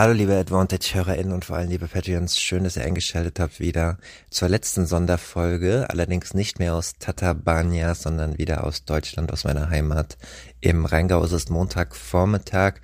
Hallo 0.00 0.12
liebe 0.12 0.36
Advantage-HörerInnen 0.36 1.32
und 1.32 1.44
vor 1.44 1.56
allem 1.56 1.70
liebe 1.70 1.88
Patreons, 1.88 2.38
schön, 2.38 2.62
dass 2.62 2.76
ihr 2.76 2.84
eingeschaltet 2.84 3.40
habt 3.40 3.58
wieder 3.58 3.98
zur 4.30 4.48
letzten 4.48 4.86
Sonderfolge, 4.86 5.90
allerdings 5.90 6.34
nicht 6.34 6.60
mehr 6.60 6.76
aus 6.76 6.92
Tatabania, 7.00 7.96
sondern 7.96 8.38
wieder 8.38 8.62
aus 8.62 8.84
Deutschland, 8.84 9.32
aus 9.32 9.42
meiner 9.42 9.70
Heimat 9.70 10.16
im 10.60 10.84
Rheingau. 10.84 11.24
Es 11.24 11.32
ist 11.32 11.50
Montagvormittag. 11.50 12.74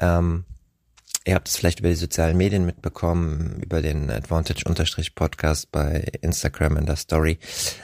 Ähm, 0.00 0.44
Ihr 1.26 1.34
habt 1.34 1.48
es 1.48 1.56
vielleicht 1.56 1.80
über 1.80 1.90
die 1.90 1.96
sozialen 1.96 2.38
Medien 2.38 2.64
mitbekommen, 2.64 3.60
über 3.62 3.82
den 3.82 4.10
Advantage-Podcast 4.10 5.70
bei 5.70 6.06
Instagram 6.22 6.78
in 6.78 6.86
der 6.86 6.96
Story. 6.96 7.38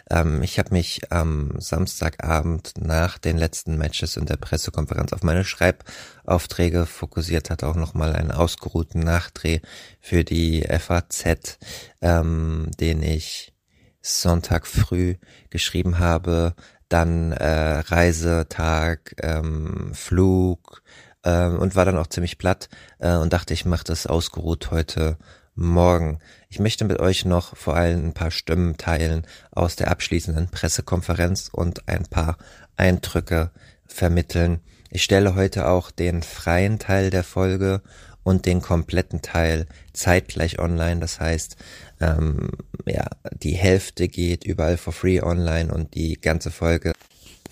Ähm, 0.09 0.43
ich 0.43 0.59
habe 0.59 0.73
mich 0.73 1.13
am 1.13 1.53
Samstagabend 1.59 2.73
nach 2.79 3.19
den 3.19 3.37
letzten 3.37 3.77
Matches 3.77 4.17
und 4.17 4.31
der 4.31 4.39
Pressekonferenz 4.39 5.13
auf 5.13 5.23
meine 5.23 5.45
Schreibaufträge 5.45 6.87
fokussiert, 6.87 7.51
hatte 7.51 7.67
auch 7.69 7.77
nochmal 7.77 8.15
einen 8.15 8.31
ausgeruhten 8.31 9.01
Nachdreh 9.01 9.61
für 10.01 10.25
die 10.25 10.63
FAZ, 10.63 11.59
ähm, 12.01 12.71
den 12.81 13.03
ich 13.03 13.53
Sonntag 14.01 14.67
früh 14.67 15.17
geschrieben 15.51 15.99
habe, 15.99 16.55
dann 16.89 17.33
äh, 17.33 17.81
Reisetag, 17.81 19.15
ähm, 19.21 19.91
Flug, 19.93 20.83
äh, 21.27 21.49
und 21.49 21.75
war 21.77 21.85
dann 21.85 21.99
auch 21.99 22.07
ziemlich 22.07 22.39
platt 22.39 22.69
äh, 22.99 23.17
und 23.17 23.33
dachte, 23.33 23.53
ich 23.53 23.65
mache 23.65 23.85
das 23.85 24.07
ausgeruht 24.07 24.71
heute 24.71 25.19
Morgen. 25.55 26.21
Ich 26.49 26.61
möchte 26.61 26.85
mit 26.85 27.01
euch 27.01 27.25
noch 27.25 27.57
vor 27.57 27.77
allem 27.77 28.07
ein 28.07 28.13
paar 28.13 28.31
Stimmen 28.31 28.77
teilen 28.77 29.27
aus 29.51 29.75
der 29.75 29.91
abschließenden 29.91 30.49
Pressekonferenz 30.49 31.49
und 31.51 31.89
ein 31.89 32.05
paar 32.05 32.37
Eindrücke 32.77 33.51
vermitteln. 33.87 34.61
Ich 34.91 35.03
stelle 35.03 35.35
heute 35.35 35.69
auch 35.69 35.91
den 35.91 36.23
freien 36.23 36.79
Teil 36.79 37.11
der 37.11 37.25
Folge 37.25 37.83
und 38.23 38.45
den 38.45 38.61
kompletten 38.61 39.23
Teil 39.23 39.67
zeitgleich 39.93 40.59
online. 40.59 41.01
Das 41.01 41.21
heißt, 41.21 41.57
ähm, 42.01 42.51
ja, 42.85 43.07
die 43.33 43.55
Hälfte 43.55 44.09
geht 44.09 44.45
überall 44.45 44.77
for 44.77 44.93
free 44.93 45.23
online 45.23 45.73
und 45.73 45.95
die 45.95 46.21
ganze 46.21 46.51
Folge 46.51 46.93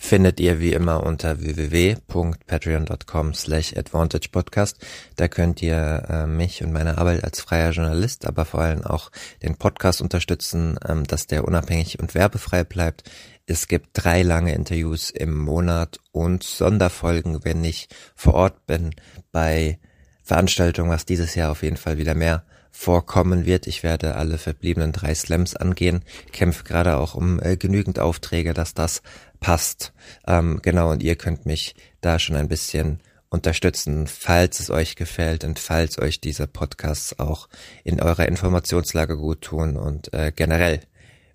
findet 0.05 0.39
ihr 0.39 0.61
wie 0.61 0.75
immer 0.75 1.03
unter 1.03 1.41
www.patreon.com 1.41 3.33
slash 3.33 3.75
advantagepodcast. 3.75 4.77
Da 5.17 5.29
könnt 5.29 5.63
ihr 5.63 6.05
äh, 6.09 6.27
mich 6.27 6.63
und 6.63 6.73
meine 6.73 6.99
Arbeit 6.99 7.25
als 7.25 7.41
freier 7.41 7.71
Journalist, 7.71 8.27
aber 8.27 8.45
vor 8.45 8.61
allem 8.61 8.85
auch 8.85 9.11
den 9.43 9.57
Podcast 9.57 10.03
unterstützen, 10.03 10.79
ähm, 10.87 11.05
dass 11.05 11.27
der 11.27 11.47
unabhängig 11.47 12.01
und 12.01 12.15
werbefrei 12.15 12.65
bleibt. 12.65 13.11
Es 13.47 13.67
gibt 13.67 13.89
drei 13.95 14.23
lange 14.23 14.55
Interviews 14.55 15.09
im 15.11 15.37
Monat 15.39 15.99
und 16.13 16.43
Sonderfolgen, 16.43 17.43
wenn 17.45 17.65
ich 17.65 17.89
vor 18.15 18.35
Ort 18.35 18.67
bin 18.67 18.95
bei 19.33 19.79
Veranstaltungen, 20.23 20.91
was 20.91 21.07
dieses 21.07 21.35
Jahr 21.35 21.51
auf 21.51 21.63
jeden 21.63 21.79
Fall 21.79 21.97
wieder 21.97 22.15
mehr 22.15 22.45
vorkommen 22.77 23.47
wird. 23.47 23.69
Ich 23.69 23.85
werde 23.85 24.17
alle 24.17 24.37
verbliebenen 24.37 24.91
drei 24.91 25.15
Slams 25.15 25.55
angehen, 25.55 26.03
kämpfe 26.33 26.65
gerade 26.65 26.97
auch 26.97 27.15
um 27.15 27.41
äh, 27.41 27.57
genügend 27.57 28.01
Aufträge, 28.01 28.53
dass 28.53 28.75
das 28.75 29.01
passt. 29.45 29.93
Ähm, 30.27 30.61
genau, 30.63 30.91
und 30.91 31.03
ihr 31.03 31.17
könnt 31.17 31.45
mich 31.45 31.75
da 32.01 32.19
schon 32.19 32.37
ein 32.37 32.49
bisschen 32.49 33.01
unterstützen, 33.29 34.07
falls 34.07 34.61
es 34.61 34.71
euch 34.71 34.97
gefällt 34.97 35.45
und 35.45 35.59
falls 35.59 35.99
euch 35.99 36.21
diese 36.21 36.47
Podcasts 36.47 37.19
auch 37.19 37.49
in 37.83 38.01
eurer 38.01 38.27
Informationslage 38.27 39.17
gut 39.17 39.43
tun 39.43 39.77
und 39.77 40.15
äh, 40.15 40.33
generell 40.35 40.81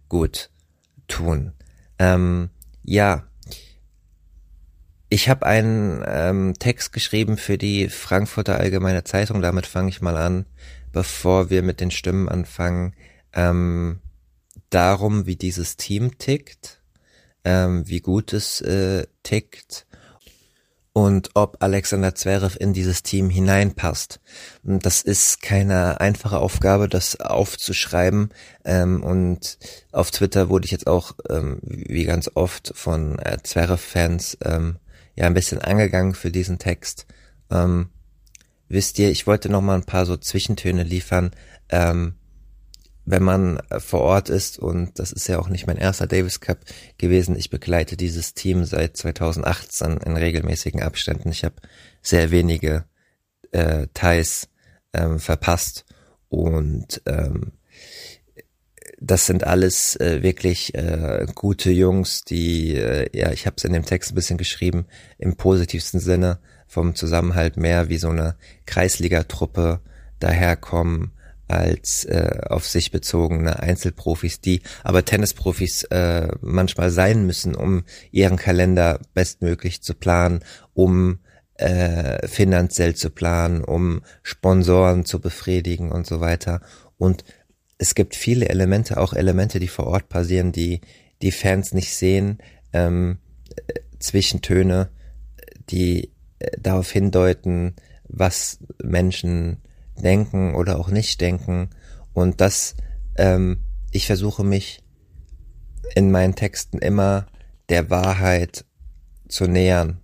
gut 0.08 0.50
tun. 1.08 1.54
Ähm, 1.98 2.50
ja, 2.84 3.28
ich 5.10 5.28
habe 5.28 5.46
einen 5.46 6.04
ähm, 6.08 6.54
Text 6.58 6.94
geschrieben 6.94 7.38
für 7.38 7.58
die 7.58 7.90
Frankfurter 7.90 8.58
Allgemeine 8.58 9.04
Zeitung, 9.04 9.42
damit 9.42 9.66
fange 9.66 9.90
ich 9.90 10.02
mal 10.02 10.18
an 10.18 10.46
bevor 10.92 11.50
wir 11.50 11.62
mit 11.62 11.80
den 11.80 11.92
Stimmen 11.92 12.30
anfangen, 12.30 12.94
ähm, 13.34 14.00
darum, 14.70 15.26
wie 15.26 15.36
dieses 15.36 15.78
Team 15.78 16.18
tickt, 16.18 16.79
ähm, 17.44 17.88
wie 17.88 18.02
gut 18.02 18.34
es 18.34 18.62
äh, 18.62 19.08
tickt 19.24 19.86
und 20.94 21.30
ob 21.36 21.64
Alexander 21.64 22.16
Zverev 22.16 22.58
in 22.60 22.74
dieses 22.74 23.04
Team 23.04 23.30
hineinpasst. 23.30 24.20
Das 24.64 25.02
ist 25.02 25.42
keine 25.42 26.02
einfache 26.02 26.40
Aufgabe, 26.40 26.90
das 26.90 27.20
aufzuschreiben. 27.20 28.30
Ähm, 28.66 29.04
und 29.04 29.58
auf 29.92 30.12
Twitter 30.12 30.50
wurde 30.50 30.66
ich 30.66 30.72
jetzt 30.72 30.88
auch, 30.88 31.14
ähm, 31.30 31.60
wie 31.62 32.04
ganz 32.06 32.30
oft, 32.34 32.74
von 32.76 33.18
äh, 33.20 33.38
Zverev-Fans 33.42 34.40
ähm, 34.44 34.78
ja 35.16 35.26
ein 35.26 35.34
bisschen 35.34 35.60
angegangen 35.60 36.16
für 36.16 36.32
diesen 36.32 36.60
Text. 36.60 37.06
Ähm, 37.52 37.90
wisst 38.68 39.00
ihr, 39.00 39.10
ich 39.10 39.28
wollte 39.28 39.50
noch 39.50 39.62
mal 39.62 39.76
ein 39.76 39.86
paar 39.86 40.06
so 40.06 40.18
Zwischentöne 40.18 40.84
liefern. 40.84 41.32
Ähm, 41.70 42.16
wenn 43.10 43.24
man 43.24 43.58
äh, 43.70 43.80
vor 43.80 44.02
Ort 44.02 44.30
ist, 44.30 44.60
und 44.60 45.00
das 45.00 45.12
ist 45.12 45.28
ja 45.28 45.40
auch 45.40 45.50
nicht 45.50 45.66
mein 45.66 45.78
erster 45.78 46.06
Davis 46.06 46.40
Cup 46.40 46.60
gewesen, 46.98 47.36
ich 47.36 47.50
begleite 47.50 47.98
dieses 47.98 48.34
Team 48.36 48.66
seit 48.66 48.98
2018 48.98 49.98
in 49.98 50.16
regelmäßigen 50.16 50.84
Abständen. 50.84 51.30
Ich 51.30 51.44
habe 51.44 51.56
sehr 52.02 52.30
wenige 52.30 52.86
äh, 53.52 53.88
Ties 53.94 54.50
ähm, 54.94 55.20
verpasst 55.20 55.86
und 56.30 57.02
ähm, 57.08 57.54
das 59.02 59.26
sind 59.26 59.46
alles 59.46 59.96
äh, 59.96 60.22
wirklich 60.22 60.76
äh, 60.76 61.26
gute 61.34 61.72
Jungs, 61.72 62.26
die, 62.26 62.76
äh, 62.76 63.10
ja, 63.18 63.32
ich 63.32 63.46
habe 63.46 63.56
es 63.58 63.64
in 63.64 63.74
dem 63.74 63.86
Text 63.86 64.12
ein 64.12 64.16
bisschen 64.16 64.38
geschrieben, 64.38 64.86
im 65.18 65.36
positivsten 65.36 66.00
Sinne 66.00 66.40
vom 66.68 66.96
Zusammenhalt 66.96 67.58
mehr 67.58 67.90
wie 67.90 67.98
so 67.98 68.10
eine 68.10 68.36
Kreisligatruppe 68.66 69.80
daherkommen 70.20 71.14
als 71.50 72.06
äh, 72.06 72.42
auf 72.48 72.68
sich 72.68 72.92
bezogene 72.92 73.60
Einzelprofis, 73.60 74.42
die 74.42 74.62
aber 74.84 75.04
Tennisprofis 75.04 75.84
äh, 75.86 76.30
manchmal 76.42 76.92
sein 76.92 77.26
müssen, 77.26 77.56
um 77.56 77.84
ihren 78.12 78.38
Kalender 78.38 79.00
bestmöglich 79.14 79.82
zu 79.82 79.94
planen, 79.94 80.44
um 80.74 81.20
äh, 81.56 82.28
finanziell 82.28 82.96
zu 82.96 83.10
planen, 83.10 83.64
um 83.64 84.02
Sponsoren 84.24 85.06
zu 85.06 85.20
befriedigen 85.20 85.92
und 85.92 86.06
so 86.06 86.22
weiter. 86.22 86.62
Und 86.98 87.24
es 87.78 87.96
gibt 87.96 88.16
viele 88.16 88.50
Elemente, 88.50 88.98
auch 88.98 89.14
Elemente, 89.14 89.60
die 89.60 89.68
vor 89.68 89.88
Ort 89.88 90.10
passieren, 90.10 90.52
die 90.52 90.82
die 91.22 91.32
Fans 91.32 91.74
nicht 91.74 91.96
sehen, 91.96 92.38
ähm, 92.74 93.18
Zwischentöne, 94.00 94.90
die 95.70 96.12
darauf 96.58 96.92
hindeuten, 96.92 97.76
was 98.08 98.60
Menschen 98.82 99.62
denken 100.02 100.56
oder 100.56 100.80
auch 100.80 100.90
nicht 100.90 101.22
denken. 101.22 101.70
Und 102.14 102.42
das, 102.42 102.76
ähm, 103.18 103.62
ich 103.92 104.08
versuche 104.08 104.44
mich 104.44 104.84
in 105.96 106.12
meinen 106.12 106.36
Texten 106.36 106.80
immer 106.80 107.28
der 107.70 107.90
Wahrheit 107.90 108.66
zu 109.28 109.48
nähern, 109.48 110.02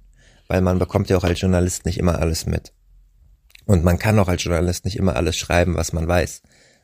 weil 0.48 0.62
man 0.62 0.80
bekommt 0.80 1.10
ja 1.10 1.18
auch 1.18 1.24
als 1.24 1.42
Journalist 1.42 1.86
nicht 1.86 1.98
immer 1.98 2.20
alles 2.20 2.46
mit. 2.46 2.74
Und 3.66 3.84
man 3.84 3.98
kann 3.98 4.20
auch 4.20 4.28
als 4.28 4.44
Journalist 4.44 4.86
nicht 4.86 4.98
immer 4.98 5.16
alles 5.16 5.36
schreiben, 5.36 5.76
was 5.76 5.94
man 5.94 6.08
weiß. 6.08 6.44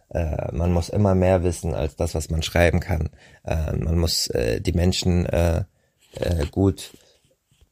Äh, 0.09 0.51
man 0.51 0.73
muss 0.73 0.89
immer 0.89 1.13
mehr 1.13 1.43
wissen 1.43 1.73
als 1.73 1.95
das, 1.95 2.15
was 2.15 2.29
man 2.29 2.41
schreiben 2.41 2.79
kann. 2.79 3.09
Äh, 3.43 3.73
man 3.77 3.97
muss 3.97 4.27
äh, 4.27 4.59
die 4.61 4.73
Menschen 4.73 5.25
äh, 5.27 5.63
äh, 6.15 6.45
gut 6.47 6.91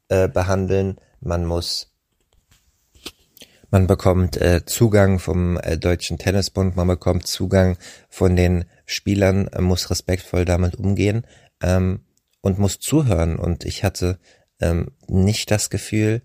äh, 0.10 0.28
behandeln 0.28 1.00
man 1.22 1.46
muss 1.46 1.92
man 3.72 3.88
bekommt 3.88 4.38
äh, 4.38 4.66
Zugang 4.66 5.20
vom 5.20 5.58
äh, 5.58 5.78
Deutschen 5.78 6.18
Tennisbund, 6.18 6.76
man 6.76 6.88
bekommt 6.88 7.28
Zugang 7.28 7.78
von 8.10 8.36
den 8.36 8.66
Spielern, 8.86 9.48
äh, 9.48 9.62
muss 9.62 9.90
respektvoll 9.90 10.46
damit 10.46 10.76
umgehen 10.76 11.26
ähm, 11.62 12.02
und 12.42 12.60
muss 12.60 12.80
zuhören. 12.80 13.38
Und 13.38 13.66
ich 13.66 13.84
hatte 13.84 14.20
ähm, 14.60 14.92
nicht 15.08 15.52
das 15.52 15.70
Gefühl, 15.70 16.22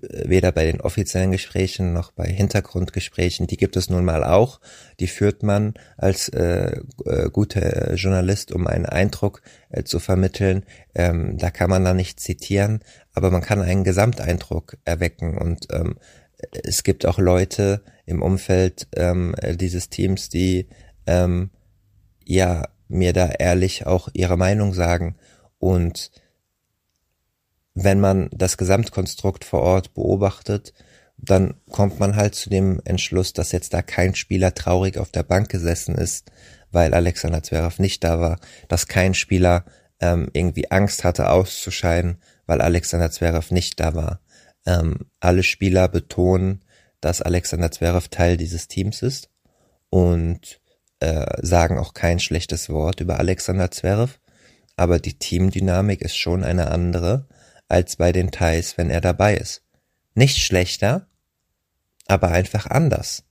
weder 0.00 0.52
bei 0.52 0.64
den 0.64 0.80
offiziellen 0.80 1.32
Gesprächen 1.32 1.92
noch 1.92 2.12
bei 2.12 2.26
Hintergrundgesprächen, 2.26 3.46
die 3.46 3.56
gibt 3.56 3.76
es 3.76 3.88
nun 3.88 4.04
mal 4.04 4.24
auch, 4.24 4.60
die 5.00 5.06
führt 5.06 5.42
man 5.42 5.74
als 5.96 6.28
äh, 6.28 6.80
äh, 7.04 7.30
guter 7.30 7.94
Journalist, 7.94 8.52
um 8.52 8.66
einen 8.66 8.86
Eindruck 8.86 9.42
äh, 9.70 9.84
zu 9.84 9.98
vermitteln. 9.98 10.64
Ähm, 10.94 11.38
da 11.38 11.50
kann 11.50 11.70
man 11.70 11.84
dann 11.84 11.96
nicht 11.96 12.20
zitieren, 12.20 12.80
aber 13.14 13.30
man 13.30 13.42
kann 13.42 13.62
einen 13.62 13.84
Gesamteindruck 13.84 14.76
erwecken 14.84 15.38
und 15.38 15.68
ähm, 15.72 15.96
es 16.52 16.82
gibt 16.82 17.06
auch 17.06 17.18
Leute 17.18 17.82
im 18.06 18.22
Umfeld 18.22 18.88
ähm, 18.96 19.34
dieses 19.54 19.88
Teams, 19.90 20.28
die 20.28 20.68
ähm, 21.06 21.50
ja 22.24 22.68
mir 22.88 23.12
da 23.12 23.28
ehrlich 23.28 23.86
auch 23.86 24.08
ihre 24.12 24.36
Meinung 24.36 24.72
sagen. 24.72 25.16
Und 25.58 26.10
wenn 27.74 28.00
man 28.00 28.28
das 28.32 28.56
Gesamtkonstrukt 28.56 29.44
vor 29.44 29.60
Ort 29.60 29.94
beobachtet, 29.94 30.72
dann 31.16 31.54
kommt 31.70 31.98
man 31.98 32.16
halt 32.16 32.34
zu 32.34 32.48
dem 32.48 32.80
Entschluss, 32.84 33.32
dass 33.32 33.52
jetzt 33.52 33.74
da 33.74 33.82
kein 33.82 34.14
Spieler 34.14 34.54
traurig 34.54 34.98
auf 34.98 35.10
der 35.10 35.24
Bank 35.24 35.48
gesessen 35.48 35.96
ist, 35.96 36.30
weil 36.70 36.94
Alexander 36.94 37.42
Zverev 37.42 37.80
nicht 37.80 38.04
da 38.04 38.20
war, 38.20 38.38
dass 38.68 38.86
kein 38.86 39.14
Spieler 39.14 39.64
ähm, 40.00 40.28
irgendwie 40.32 40.70
Angst 40.70 41.04
hatte 41.04 41.30
auszuscheiden, 41.30 42.18
weil 42.46 42.60
Alexander 42.60 43.10
Zverev 43.10 43.52
nicht 43.52 43.80
da 43.80 43.94
war. 43.94 44.20
Ähm, 44.68 45.06
alle 45.18 45.44
Spieler 45.44 45.88
betonen, 45.88 46.62
dass 47.00 47.22
Alexander 47.22 47.70
Zverev 47.70 48.08
Teil 48.10 48.36
dieses 48.36 48.68
Teams 48.68 49.00
ist 49.00 49.30
und 49.88 50.60
äh, 51.00 51.24
sagen 51.40 51.78
auch 51.78 51.94
kein 51.94 52.20
schlechtes 52.20 52.68
Wort 52.68 53.00
über 53.00 53.18
Alexander 53.18 53.70
Zverev, 53.70 54.18
aber 54.76 54.98
die 54.98 55.18
Teamdynamik 55.18 56.02
ist 56.02 56.16
schon 56.16 56.44
eine 56.44 56.70
andere 56.70 57.26
als 57.68 57.96
bei 57.96 58.12
den 58.12 58.30
Thais, 58.30 58.76
wenn 58.76 58.90
er 58.90 59.00
dabei 59.00 59.36
ist. 59.36 59.62
Nicht 60.14 60.36
schlechter, 60.36 61.06
aber 62.06 62.28
einfach 62.32 62.66
anders. 62.66 63.24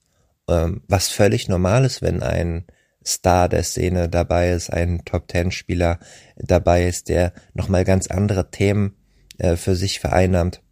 Ähm, 0.48 0.82
was 0.88 1.08
völlig 1.08 1.48
normal 1.48 1.84
ist, 1.84 2.02
wenn 2.02 2.20
ein 2.20 2.66
Star 3.06 3.48
der 3.48 3.62
Szene 3.62 4.08
dabei 4.08 4.50
ist, 4.50 4.70
ein 4.70 5.04
Top-Ten-Spieler 5.04 6.00
dabei 6.36 6.88
ist, 6.88 7.08
der 7.08 7.32
nochmal 7.54 7.84
ganz 7.84 8.08
andere 8.08 8.50
Themen 8.50 8.96
äh, 9.38 9.54
für 9.54 9.76
sich 9.76 10.00
vereinnahmt 10.00 10.62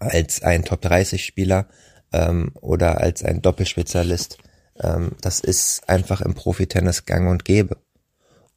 als 0.00 0.42
ein 0.42 0.64
Top-30-Spieler 0.64 1.68
ähm, 2.12 2.52
oder 2.60 3.00
als 3.00 3.22
ein 3.24 3.42
Doppelspezialist. 3.42 4.38
Ähm, 4.80 5.12
das 5.20 5.40
ist 5.40 5.88
einfach 5.88 6.20
im 6.20 6.34
Profitennis 6.34 7.04
gang 7.04 7.28
und 7.30 7.44
gäbe. 7.44 7.76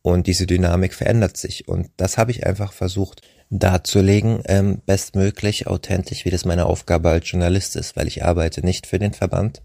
Und 0.01 0.27
diese 0.27 0.47
Dynamik 0.47 0.93
verändert 0.93 1.37
sich. 1.37 1.67
Und 1.67 1.91
das 1.97 2.17
habe 2.17 2.31
ich 2.31 2.45
einfach 2.45 2.73
versucht 2.73 3.21
darzulegen, 3.51 4.41
ähm, 4.45 4.81
bestmöglich 4.85 5.67
authentisch, 5.67 6.25
wie 6.25 6.29
das 6.29 6.45
meine 6.45 6.65
Aufgabe 6.65 7.09
als 7.09 7.29
Journalist 7.29 7.75
ist, 7.75 7.95
weil 7.95 8.07
ich 8.07 8.23
arbeite 8.23 8.65
nicht 8.65 8.87
für 8.87 8.97
den 8.97 9.13
Verband. 9.13 9.61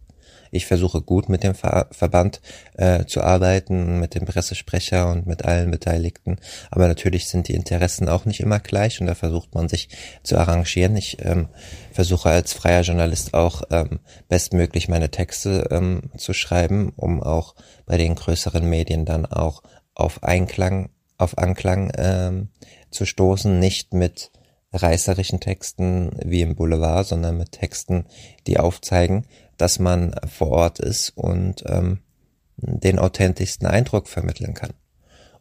Ich 0.51 0.67
versuche 0.67 1.03
gut 1.03 1.29
mit 1.29 1.43
dem 1.43 1.55
Ver 1.55 1.89
Verband 1.91 2.41
äh, 2.75 3.05
zu 3.05 3.23
arbeiten, 3.23 4.01
mit 4.01 4.15
dem 4.15 4.25
Pressesprecher 4.25 5.11
und 5.11 5.27
mit 5.27 5.45
allen 5.45 5.71
Beteiligten. 5.71 6.39
Aber 6.71 6.89
natürlich 6.89 7.29
sind 7.29 7.49
die 7.49 7.55
Interessen 7.55 8.09
auch 8.09 8.25
nicht 8.25 8.41
immer 8.41 8.61
gleich 8.61 9.01
und 9.01 9.07
da 9.07 9.15
versucht 9.15 9.55
man 9.55 9.69
sich 9.69 9.89
zu 10.23 10.37
arrangieren. 10.39 10.97
Ich 10.97 11.19
ähm, 11.25 11.49
versuche 11.93 12.31
als 12.31 12.53
freier 12.53 12.83
Journalist 12.83 13.35
auch 13.35 13.63
ähm, 13.71 14.01
bestmöglich 14.29 14.89
meine 14.89 15.11
Texte 15.11 15.69
ähm, 15.71 16.11
zu 16.17 16.33
schreiben, 16.33 16.93
um 16.97 17.23
auch 17.23 17.55
bei 17.87 17.97
den 17.97 18.15
größeren 18.15 18.69
Medien 18.69 19.05
dann 19.05 19.27
auch 19.27 19.63
auf 19.95 20.23
Einklang, 20.23 20.91
auf 21.19 21.39
Anklang 21.39 21.91
ähm, 21.97 22.49
zu 22.91 23.07
stoßen, 23.07 23.59
nicht 23.59 23.95
mit 23.95 24.31
reißerischen 24.73 25.41
Texten 25.41 26.11
wie 26.25 26.43
im 26.43 26.55
Boulevard, 26.55 27.07
sondern 27.07 27.39
mit 27.39 27.53
Texten, 27.53 28.07
die 28.47 28.59
aufzeigen, 28.59 29.27
dass 29.56 29.79
man 29.79 30.14
vor 30.26 30.49
Ort 30.49 30.79
ist 30.79 31.11
und 31.11 31.64
ähm, 31.67 32.00
den 32.56 32.99
authentischsten 32.99 33.67
Eindruck 33.67 34.08
vermitteln 34.08 34.55
kann. 34.55 34.73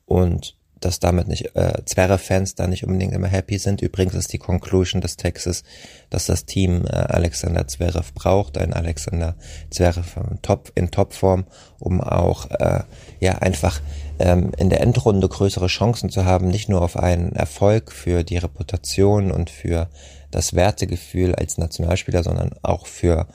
Und 0.06 0.57
dass 0.85 1.00
damit 1.00 1.27
nicht 1.27 1.56
äh, 1.56 1.83
Zverev-Fans 1.83 2.56
da 2.56 2.67
nicht 2.67 2.85
unbedingt 2.85 3.13
immer 3.13 3.27
happy 3.27 3.57
sind. 3.57 3.81
Übrigens 3.81 4.13
ist 4.13 4.33
die 4.33 4.38
Conclusion 4.38 5.01
des 5.01 5.17
Textes, 5.17 5.63
dass 6.09 6.25
das 6.25 6.45
Team 6.45 6.85
äh, 6.85 6.91
Alexander 6.91 7.67
Zverev 7.67 8.13
braucht, 8.13 8.57
ein 8.57 8.73
Alexander 8.73 9.35
Zverev 9.71 10.19
in, 10.29 10.41
Top, 10.41 10.71
in 10.75 10.91
Topform, 10.91 11.45
um 11.79 12.01
auch 12.01 12.51
äh, 12.51 12.83
ja 13.19 13.39
einfach 13.39 13.81
ähm, 14.19 14.51
in 14.57 14.69
der 14.69 14.81
Endrunde 14.81 15.27
größere 15.27 15.68
Chancen 15.68 16.09
zu 16.09 16.25
haben, 16.25 16.50
nicht 16.50 16.69
nur 16.69 16.81
auf 16.81 16.97
einen 16.97 17.31
Erfolg 17.31 17.91
für 17.91 18.23
die 18.23 18.38
Reputation 18.38 19.31
und 19.31 19.50
für 19.50 19.89
das 20.29 20.53
Wertegefühl 20.53 21.33
als 21.33 21.57
Nationalspieler, 21.57 22.21
sondern 22.21 22.51
auch 22.61 22.85
für 22.85 23.27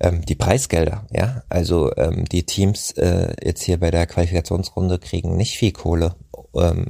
ähm, 0.00 0.24
die 0.24 0.34
Preisgelder, 0.34 1.06
ja. 1.10 1.42
Also 1.48 1.94
ähm, 1.96 2.24
die 2.24 2.44
Teams 2.44 2.92
äh, 2.92 3.34
jetzt 3.42 3.62
hier 3.62 3.78
bei 3.78 3.90
der 3.90 4.06
Qualifikationsrunde 4.06 4.98
kriegen 4.98 5.36
nicht 5.36 5.56
viel 5.56 5.72
Kohle 5.72 6.14
ähm, 6.54 6.86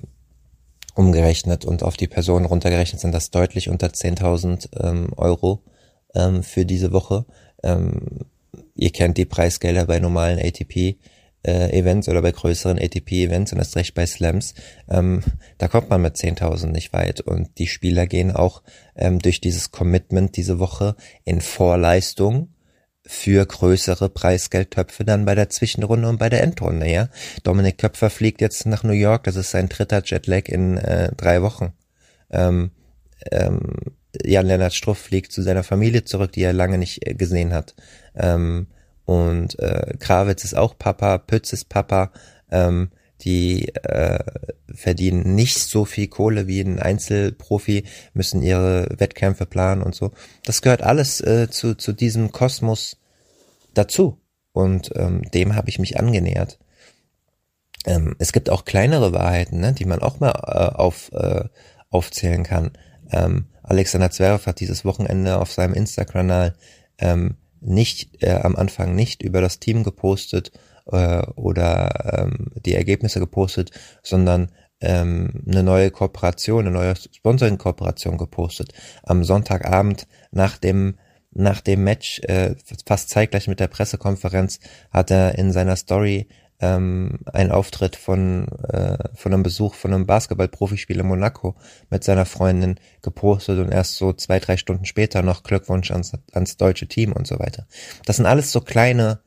umgerechnet 0.95 1.65
und 1.65 1.83
auf 1.83 1.97
die 1.97 2.07
Personen 2.07 2.47
runtergerechnet 2.47 3.01
sind 3.01 3.13
das 3.13 3.31
deutlich 3.31 3.69
unter 3.69 3.89
10.000 3.89 4.69
ähm, 4.83 5.13
Euro 5.17 5.63
ähm, 6.15 6.43
für 6.43 6.65
diese 6.65 6.93
Woche. 6.93 7.27
Ähm, 7.63 8.21
ihr 8.75 8.91
kennt 8.91 9.19
die 9.19 9.25
Preisgelder 9.25 9.87
bei 9.87 9.99
normalen 9.99 10.39
ATP 10.39 10.97
äh, 11.45 11.79
Events 11.79 12.09
oder 12.09 12.23
bei 12.23 12.33
größeren 12.33 12.79
ATP-Events 12.79 13.53
und 13.53 13.59
das 13.59 13.77
recht 13.77 13.95
bei 13.95 14.07
Slams, 14.07 14.55
ähm, 14.89 15.23
da 15.59 15.69
kommt 15.69 15.91
man 15.91 16.03
mit 16.03 16.17
10.000 16.17 16.69
nicht 16.69 16.93
weit 16.93 17.21
und 17.21 17.59
die 17.59 17.67
Spieler 17.67 18.07
gehen 18.07 18.33
auch 18.33 18.63
ähm, 18.97 19.19
durch 19.19 19.41
dieses 19.41 19.71
Commitment 19.71 20.37
diese 20.37 20.59
Woche 20.59 20.97
in 21.25 21.41
Vorleistung 21.41 22.54
für 23.07 23.45
größere 23.45 24.09
Preisgeldtöpfe 24.09 25.05
dann 25.05 25.25
bei 25.25 25.35
der 25.35 25.51
Zwischenrunde 25.51 26.09
und 26.09 26.19
bei 26.19 26.31
der 26.31 26.43
Endrunde, 26.43 26.91
ja. 26.91 27.09
Dominik 27.43 27.79
Köpfer 27.79 28.11
fliegt 28.11 28.41
jetzt 28.41 28.67
nach 28.67 28.83
New 28.83 28.93
York, 28.93 29.25
das 29.25 29.37
ist 29.37 29.51
sein 29.51 29.69
dritter 29.69 30.03
Jetlag 30.05 30.49
in 30.49 30.79
äh, 30.79 31.13
drei 31.17 31.43
Wochen. 31.43 31.73
Ähm, 32.31 32.71
ähm, 33.31 33.75
Jan-Lennart 34.25 34.75
Struff 34.75 34.99
fliegt 34.99 35.33
zu 35.33 35.43
seiner 35.43 35.65
Familie 35.65 36.05
zurück, 36.05 36.33
die 36.33 36.43
er 36.43 36.53
lange 36.53 36.79
nicht 36.79 37.07
äh, 37.07 37.15
gesehen 37.15 37.53
hat. 37.53 37.75
Ähm, 38.15 38.69
und 39.05 39.59
äh, 39.59 39.95
Krawitz 39.99 40.45
ist 40.45 40.57
auch 40.57 40.79
Papa, 40.79 41.19
Pütz 41.19 41.53
ist 41.53 41.69
Papa. 41.69 42.11
Ähm, 42.51 42.91
die 43.21 43.69
äh, 43.69 44.19
verdienen 44.75 45.35
nicht 45.35 45.59
so 45.59 45.85
viel 45.85 46.09
Kohle 46.09 46.47
wie 46.47 46.61
ein 46.61 46.79
Einzelprofi, 46.79 47.85
müssen 48.13 48.43
ihre 48.43 48.89
Wettkämpfe 48.99 49.47
planen 49.47 49.83
und 49.83 49.95
so. 49.95 50.13
Das 50.45 50.63
gehört 50.63 50.83
alles 50.83 51.21
äh, 51.21 51.49
zu, 51.51 51.75
zu 51.75 51.93
diesem 51.93 52.33
Kosmos 52.33 52.99
dazu. 53.75 54.19
Und 54.53 54.93
ähm, 54.95 55.23
dem 55.33 55.57
habe 55.57 55.69
ich 55.69 55.79
mich 55.79 55.99
angenähert. 55.99 56.59
Ähm, 57.87 58.15
es 58.19 58.33
gibt 58.33 58.51
auch 58.51 58.65
kleinere 58.65 59.13
Wahrheiten, 59.13 59.59
ne, 59.59 59.73
die 59.73 59.85
man 59.85 60.01
auch 60.01 60.21
mal 60.21 60.31
äh, 60.31 60.77
auf, 60.77 61.11
äh, 61.13 61.45
aufzählen 61.91 62.45
kann. 62.45 62.73
Ähm, 63.11 63.47
Alexander 63.63 64.11
Zverev 64.11 64.47
hat 64.47 64.61
dieses 64.61 64.85
Wochenende 64.85 65.39
auf 65.39 65.53
seinem 65.53 65.75
Instagram-Kanal 65.75 66.55
ähm, 66.99 67.37
nicht 67.61 68.23
äh, 68.23 68.31
am 68.31 68.57
Anfang 68.57 68.95
nicht 68.95 69.23
über 69.23 69.41
das 69.41 69.59
Team 69.59 69.85
gepostet 69.85 70.53
äh, 70.87 71.23
oder 71.35 72.19
ähm, 72.19 72.53
die 72.65 72.75
Ergebnisse 72.75 73.21
gepostet, 73.21 73.71
sondern 74.03 74.51
ähm, 74.85 75.43
eine 75.47 75.63
neue 75.63 75.91
Kooperation, 75.91 76.67
eine 76.67 76.71
neue 76.71 76.95
Sponsoring-Kooperation 76.95 78.19
gepostet. 78.19 78.73
Am 79.03 79.25
Sonntagabend 79.25 80.07
nach 80.31 80.59
dem 80.59 80.97
nach 81.37 81.61
dem 81.61 81.83
Match, 81.83 82.21
äh, 82.21 82.55
fast 82.87 83.11
zeitgleich 83.11 83.49
mit 83.49 83.59
der 83.59 83.67
Pressekonferenz, 83.67 84.61
hat 84.93 85.11
er 85.11 85.37
in 85.37 85.51
seiner 85.51 85.75
Story 85.75 86.29
ähm, 86.61 87.19
einen 87.33 87.51
Auftritt 87.51 87.97
von, 87.97 88.47
äh, 88.69 88.97
von 89.15 89.35
einem 89.35 89.43
Besuch 89.43 89.75
von 89.75 89.93
einem 89.93 90.07
Basketball-Profispiel 90.07 91.01
in 91.01 91.07
Monaco 91.09 91.57
mit 91.91 92.05
seiner 92.05 92.25
Freundin 92.25 92.79
gepostet 93.03 93.59
und 93.59 93.73
erst 93.73 93.97
so 93.97 94.13
zwei, 94.13 94.39
drei 94.39 94.57
Stunden 94.57 94.85
später 94.85 95.23
noch 95.23 95.43
Glückwunsch 95.43 95.91
ans, 95.91 96.13
ans 96.33 96.57
deutsche 96.57 96.87
Team 96.87 97.11
und 97.11 97.27
so 97.27 97.41
weiter. 97.41 97.67
Das 98.07 98.17
sind 98.17 98.27
alles 98.27 98.53
so 98.53 98.61
kleine 98.61 99.19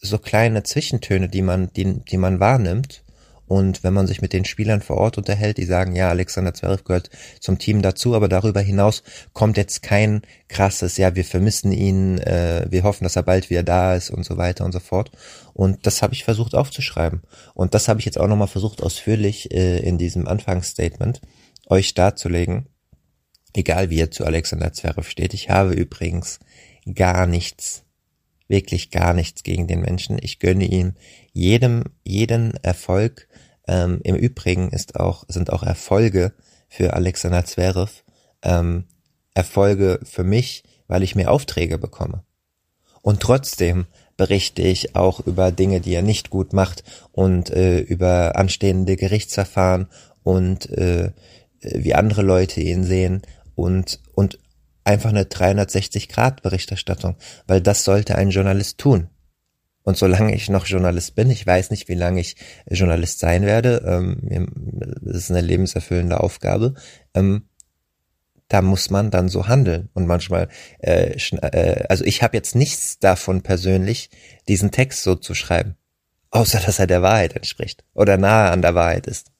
so 0.00 0.18
kleine 0.18 0.62
Zwischentöne, 0.62 1.28
die 1.28 1.42
man, 1.42 1.72
die, 1.74 2.04
die 2.04 2.16
man 2.16 2.40
wahrnimmt. 2.40 3.02
Und 3.46 3.84
wenn 3.84 3.94
man 3.94 4.06
sich 4.06 4.20
mit 4.20 4.32
den 4.32 4.44
Spielern 4.44 4.82
vor 4.82 4.96
Ort 4.96 5.18
unterhält, 5.18 5.58
die 5.58 5.64
sagen, 5.64 5.94
ja, 5.94 6.08
Alexander 6.08 6.52
Zverev 6.52 6.84
gehört 6.84 7.10
zum 7.40 7.58
Team 7.58 7.80
dazu, 7.80 8.14
aber 8.14 8.28
darüber 8.28 8.60
hinaus 8.60 9.02
kommt 9.32 9.56
jetzt 9.56 9.82
kein 9.82 10.22
krasses, 10.48 10.96
ja, 10.96 11.14
wir 11.14 11.24
vermissen 11.24 11.72
ihn, 11.72 12.18
äh, 12.18 12.66
wir 12.68 12.82
hoffen, 12.82 13.04
dass 13.04 13.16
er 13.16 13.22
bald 13.22 13.48
wieder 13.50 13.62
da 13.62 13.94
ist 13.94 14.10
und 14.10 14.24
so 14.24 14.36
weiter 14.36 14.64
und 14.64 14.72
so 14.72 14.80
fort. 14.80 15.12
Und 15.54 15.86
das 15.86 16.02
habe 16.02 16.14
ich 16.14 16.24
versucht 16.24 16.54
aufzuschreiben. 16.54 17.22
Und 17.54 17.74
das 17.74 17.88
habe 17.88 18.00
ich 18.00 18.06
jetzt 18.06 18.18
auch 18.18 18.28
nochmal 18.28 18.48
versucht, 18.48 18.82
ausführlich 18.82 19.52
äh, 19.52 19.78
in 19.78 19.98
diesem 19.98 20.26
Anfangsstatement 20.26 21.20
euch 21.68 21.94
darzulegen. 21.94 22.66
Egal 23.54 23.90
wie 23.90 23.98
ihr 23.98 24.10
zu 24.10 24.24
Alexander 24.24 24.72
Zverev 24.72 25.08
steht. 25.08 25.32
Ich 25.34 25.48
habe 25.50 25.72
übrigens 25.72 26.40
gar 26.94 27.26
nichts 27.26 27.86
wirklich 28.48 28.90
gar 28.90 29.14
nichts 29.14 29.42
gegen 29.42 29.66
den 29.66 29.80
Menschen. 29.80 30.18
Ich 30.20 30.38
gönne 30.38 30.64
ihm 30.64 30.94
jedem, 31.32 31.84
jeden 32.04 32.54
Erfolg. 32.62 33.28
Ähm, 33.66 34.00
Im 34.04 34.14
Übrigen 34.14 34.70
ist 34.70 34.98
auch, 34.98 35.24
sind 35.28 35.52
auch 35.52 35.62
Erfolge 35.62 36.32
für 36.68 36.94
Alexander 36.94 37.44
Zverev 37.44 38.02
ähm, 38.42 38.84
Erfolge 39.34 40.00
für 40.04 40.24
mich, 40.24 40.64
weil 40.88 41.02
ich 41.02 41.14
mehr 41.14 41.30
Aufträge 41.30 41.78
bekomme. 41.78 42.22
Und 43.02 43.20
trotzdem 43.20 43.86
berichte 44.16 44.62
ich 44.62 44.96
auch 44.96 45.20
über 45.20 45.52
Dinge, 45.52 45.80
die 45.80 45.94
er 45.94 46.02
nicht 46.02 46.30
gut 46.30 46.52
macht 46.52 46.82
und 47.12 47.50
äh, 47.50 47.78
über 47.80 48.36
anstehende 48.36 48.96
Gerichtsverfahren 48.96 49.88
und 50.22 50.70
äh, 50.70 51.12
wie 51.60 51.94
andere 51.94 52.22
Leute 52.22 52.60
ihn 52.60 52.84
sehen 52.84 53.22
und 53.54 54.00
und 54.14 54.38
einfach 54.84 55.10
eine 55.10 55.24
360-Grad-Berichterstattung, 55.24 57.16
weil 57.46 57.60
das 57.60 57.84
sollte 57.84 58.16
ein 58.16 58.30
Journalist 58.30 58.78
tun. 58.78 59.08
Und 59.86 59.96
solange 59.96 60.34
ich 60.34 60.50
noch 60.50 60.66
Journalist 60.66 61.14
bin, 61.14 61.30
ich 61.30 61.46
weiß 61.46 61.70
nicht, 61.70 61.86
wie 61.86 61.94
lange 61.94 62.20
ich 62.20 62.34
Journalist 62.68 63.20
sein 63.20 63.46
werde, 63.46 63.84
ähm, 63.86 64.50
das 65.00 65.16
ist 65.16 65.30
eine 65.30 65.42
lebenserfüllende 65.42 66.18
Aufgabe, 66.18 66.74
ähm, 67.14 67.48
da 68.48 68.62
muss 68.62 68.90
man 68.90 69.12
dann 69.12 69.28
so 69.28 69.46
handeln. 69.46 69.88
Und 69.94 70.08
manchmal, 70.08 70.48
äh, 70.80 71.12
äh, 71.12 71.84
also 71.88 72.04
ich 72.04 72.24
habe 72.24 72.36
jetzt 72.36 72.56
nichts 72.56 72.98
davon 72.98 73.42
persönlich, 73.42 74.10
diesen 74.48 74.72
Text 74.72 75.04
so 75.04 75.14
zu 75.14 75.34
schreiben, 75.34 75.76
außer 76.32 76.58
dass 76.58 76.80
er 76.80 76.88
der 76.88 77.02
Wahrheit 77.02 77.36
entspricht 77.36 77.84
oder 77.94 78.16
nahe 78.16 78.50
an 78.50 78.62
der 78.62 78.74
Wahrheit 78.74 79.06
ist. 79.06 79.30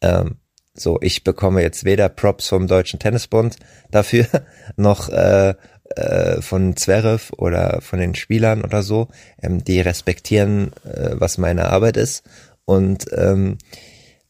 Ähm, 0.00 0.36
so, 0.72 0.98
ich 1.02 1.24
bekomme 1.24 1.60
jetzt 1.60 1.84
weder 1.84 2.08
Props 2.08 2.48
vom 2.48 2.68
Deutschen 2.68 3.00
Tennisbund 3.00 3.56
dafür, 3.90 4.26
noch 4.76 5.10
äh, 5.10 5.54
äh, 5.96 6.40
von 6.42 6.76
Zverev 6.76 7.32
oder 7.36 7.80
von 7.80 7.98
den 7.98 8.14
Spielern 8.14 8.62
oder 8.62 8.82
so. 8.82 9.08
Ähm, 9.42 9.64
die 9.64 9.80
respektieren, 9.80 10.72
äh, 10.84 11.10
was 11.14 11.38
meine 11.38 11.70
Arbeit 11.70 11.96
ist 11.96 12.22
und 12.64 13.06
ähm, 13.12 13.58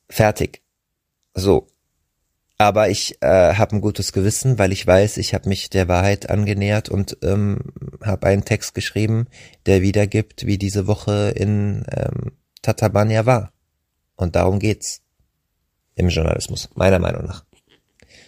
fertig. 0.08 0.62
So. 1.34 1.68
Aber 2.58 2.88
ich 2.88 3.20
äh, 3.20 3.54
habe 3.54 3.76
ein 3.76 3.82
gutes 3.82 4.12
Gewissen, 4.14 4.58
weil 4.58 4.72
ich 4.72 4.86
weiß, 4.86 5.18
ich 5.18 5.34
habe 5.34 5.48
mich 5.48 5.68
der 5.68 5.88
Wahrheit 5.88 6.30
angenähert 6.30 6.88
und 6.88 7.18
ähm, 7.22 7.58
habe 8.02 8.28
einen 8.28 8.46
Text 8.46 8.74
geschrieben, 8.74 9.26
der 9.66 9.82
wiedergibt, 9.82 10.46
wie 10.46 10.56
diese 10.56 10.86
Woche 10.86 11.34
in 11.36 11.84
ähm, 11.90 12.32
Tatabania 12.62 13.26
war. 13.26 13.52
Und 14.16 14.36
darum 14.36 14.58
geht's 14.58 15.02
im 15.96 16.08
Journalismus, 16.08 16.70
meiner 16.74 16.98
Meinung 16.98 17.26
nach. 17.26 17.44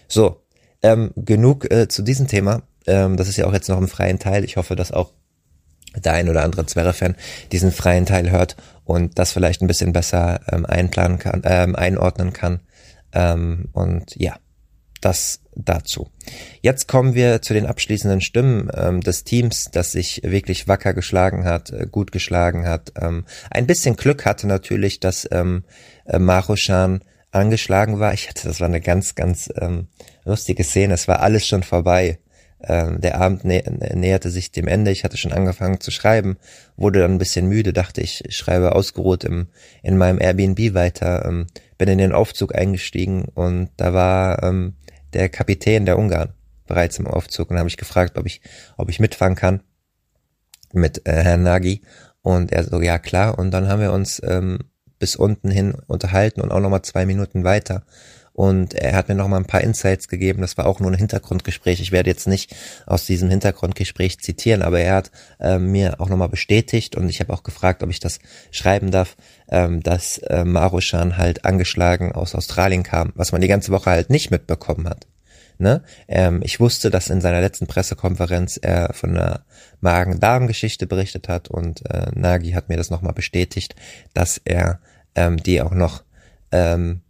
So, 0.09 0.43
ähm, 0.83 1.13
genug 1.17 1.71
äh, 1.71 1.89
zu 1.89 2.03
diesem 2.03 2.27
Thema. 2.27 2.63
Ähm, 2.89 3.17
das 3.17 3.29
ist 3.29 3.37
ja 3.37 3.47
auch 3.47 3.53
jetzt 3.53 3.69
noch 3.69 3.79
im 3.79 3.89
freien 3.89 4.19
Teil. 4.19 4.45
Ich 4.45 4.57
hoffe, 4.57 4.77
dass 4.77 4.93
auch 4.93 5.13
der 5.97 6.13
ein 6.13 6.29
oder 6.29 6.43
andere 6.43 6.67
Zwerre-Fan 6.67 7.17
diesen 7.53 7.73
freien 7.73 8.07
Teil 8.07 8.31
hört 8.31 8.57
und 8.85 9.19
das 9.19 9.33
vielleicht 9.33 9.63
ein 9.63 9.69
bisschen 9.69 9.93
besser 9.93 10.41
ähm, 10.51 10.67
einplanen 10.67 11.19
kann, 11.19 11.43
ähm, 11.45 11.77
einordnen 11.77 12.33
kann. 12.33 12.61
Ähm, 13.13 13.69
und 13.73 14.17
ja, 14.17 14.37
das 15.01 15.41
dazu. 15.55 16.11
Jetzt 16.61 16.89
kommen 16.89 17.15
wir 17.15 17.43
zu 17.43 17.55
den 17.55 17.67
abschließenden 17.67 18.21
Stimmen 18.21 18.71
ähm, 18.75 19.01
des 19.01 19.25
Teams, 19.25 19.71
das 19.73 19.93
sich 19.93 20.23
wirklich 20.25 20.69
wacker 20.69 20.95
geschlagen 20.95 21.45
hat, 21.45 21.71
äh, 21.71 21.87
gut 21.91 22.13
geschlagen 22.13 22.67
hat. 22.67 22.93
Ähm, 23.01 23.25
ein 23.51 23.67
bisschen 23.67 23.97
Glück 23.97 24.25
hatte 24.25 24.47
natürlich, 24.47 25.01
dass 25.01 25.29
ähm, 25.31 25.65
äh, 26.05 26.19
angeschlagen 27.31 27.99
war. 27.99 28.15
Ich 28.15 28.29
hatte, 28.29 28.49
das 28.49 28.61
war 28.61 28.69
eine 28.69 28.81
ganz, 28.81 29.15
ganz 29.15 29.51
ähm, 29.57 29.89
lustige 30.25 30.65
Szene. 30.65 30.95
Es 30.95 31.09
war 31.09 31.21
alles 31.21 31.47
schon 31.47 31.63
vorbei. 31.63 32.19
Ähm, 32.61 33.01
der 33.01 33.21
Abend 33.21 33.45
nä 33.45 33.63
näherte 33.95 34.31
sich 34.31 34.51
dem 34.51 34.67
Ende. 34.67 34.91
Ich 34.91 35.05
hatte 35.05 35.17
schon 35.17 35.33
angefangen 35.33 35.81
zu 35.81 35.91
schreiben, 35.91 36.39
wurde 36.77 37.01
dann 37.01 37.13
ein 37.13 37.19
bisschen 37.19 37.47
müde, 37.47 37.73
dachte 37.73 38.01
ich, 38.01 38.25
ich 38.25 38.37
schreibe 38.37 38.75
ausgeruht 38.75 39.25
im, 39.25 39.47
in 39.83 39.97
meinem 39.97 40.21
Airbnb 40.21 40.75
weiter, 40.75 41.25
ähm, 41.25 41.47
bin 41.77 41.89
in 41.89 41.99
den 41.99 42.13
Aufzug 42.13 42.55
eingestiegen 42.55 43.27
und 43.35 43.71
da 43.77 43.95
war 43.95 44.43
ähm, 44.43 44.75
der 45.13 45.29
Kapitän 45.29 45.87
der 45.87 45.99
Ungarn 45.99 46.35
bereits 46.67 46.99
im 46.99 47.07
Aufzug 47.07 47.51
und 47.51 47.59
habe 47.59 47.69
ich 47.69 47.77
gefragt, 47.77 48.19
ob 48.19 48.27
ich, 48.27 48.41
ob 48.77 48.91
ich 48.91 48.99
mitfahren 48.99 49.37
kann 49.37 49.63
mit 50.73 51.07
äh, 51.07 51.13
Herrn 51.13 51.45
Nagy 51.45 51.83
und 52.23 52.53
er 52.53 52.65
so, 52.65 52.83
ja 52.83 52.99
klar 52.99 53.39
und 53.39 53.53
dann 53.53 53.69
haben 53.69 53.81
wir 53.81 53.93
uns 53.93 54.21
ähm, 54.25 54.59
bis 54.99 55.15
unten 55.15 55.51
hin 55.51 55.77
unterhalten 55.87 56.41
und 56.41 56.51
auch 56.51 56.61
nochmal 56.61 56.83
zwei 56.83 57.07
Minuten 57.07 57.45
weiter. 57.45 57.85
Und 58.39 58.75
er 58.75 58.95
hat 58.95 59.09
mir 59.09 59.17
nochmal 59.17 59.41
ein 59.41 59.47
paar 59.47 59.63
Insights 59.63 60.07
gegeben. 60.07 60.43
Das 60.43 60.57
war 60.57 60.67
auch 60.67 60.79
nur 60.79 60.93
ein 60.93 60.97
Hintergrundgespräch. 60.97 61.81
Ich 61.81 61.91
werde 61.91 62.09
jetzt 62.09 62.29
nicht 62.29 62.55
aus 62.87 63.05
diesem 63.05 63.31
Hintergrundgespräch 63.31 64.21
zitieren, 64.21 64.63
aber 64.63 64.79
er 64.79 64.95
hat 64.95 65.11
äh, 65.41 65.59
mir 65.59 66.01
auch 66.01 66.09
nochmal 66.09 66.29
bestätigt 66.29 66.95
und 66.95 67.09
ich 67.09 67.19
habe 67.19 67.33
auch 67.33 67.43
gefragt, 67.43 67.83
ob 67.83 67.91
ich 67.91 67.99
das 67.99 68.21
schreiben 68.53 68.93
darf, 68.93 69.17
ähm, 69.49 69.83
dass 69.83 70.19
äh, 70.19 70.45
Marushan 70.45 71.17
halt 71.17 71.45
angeschlagen 71.45 72.13
aus 72.13 72.37
Australien 72.37 72.85
kam, 72.85 73.13
was 73.17 73.33
man 73.33 73.41
die 73.41 73.49
ganze 73.49 73.73
Woche 73.73 73.91
halt 73.91 74.09
nicht 74.09 74.31
mitbekommen 74.31 74.89
hat. 74.89 75.09
Ne? 75.59 75.83
Ähm, 76.07 76.41
ich 76.45 76.61
wusste, 76.61 76.91
dass 76.91 77.11
in 77.11 77.21
seiner 77.21 77.41
letzten 77.41 77.67
Pressekonferenz 77.67 78.57
er 78.57 78.95
von 78.95 79.19
einer 79.19 79.41
Magen-Darm-Geschichte 79.81 80.87
berichtet 80.87 81.29
hat 81.29 81.49
und 81.49 81.85
äh, 81.91 82.13
Nagi 82.15 82.53
hat 82.53 82.69
mir 82.69 82.77
das 82.77 82.91
nochmal 82.91 83.15
bestätigt, 83.15 83.75
dass 84.15 84.41
er 84.45 84.79
ähm, 85.17 85.39
die 85.39 85.61
auch 85.61 85.75
noch 85.75 86.05
ähm, 86.53 87.01